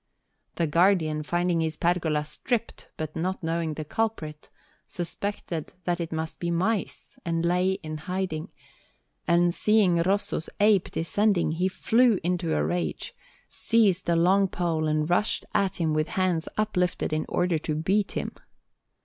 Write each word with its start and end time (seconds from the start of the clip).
The 0.55 0.65
Guardian, 0.65 1.21
finding 1.21 1.61
his 1.61 1.77
pergola 1.77 2.25
stripped, 2.25 2.89
but 2.97 3.15
not 3.15 3.43
knowing 3.43 3.75
the 3.75 3.85
culprit, 3.85 4.49
suspected 4.87 5.73
that 5.83 5.99
it 6.01 6.11
must 6.11 6.39
be 6.39 6.49
mice, 6.49 7.19
and 7.23 7.45
lay 7.45 7.73
in 7.83 7.99
hiding; 7.99 8.49
and 9.27 9.53
seeing 9.53 10.01
Rosso's 10.01 10.49
ape 10.59 10.89
descending, 10.89 11.51
he 11.51 11.67
flew 11.67 12.17
into 12.23 12.57
a 12.57 12.65
rage, 12.65 13.13
seized 13.47 14.09
a 14.09 14.15
long 14.15 14.47
pole, 14.47 14.87
and 14.87 15.07
rushed 15.07 15.45
at 15.53 15.75
him 15.75 15.93
with 15.93 16.07
hands 16.07 16.49
uplifted 16.57 17.13
in 17.13 17.27
order 17.29 17.59
to 17.59 17.75
beat 17.75 18.13
him. 18.13 18.31